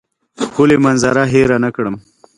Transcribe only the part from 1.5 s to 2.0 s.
نه کړم.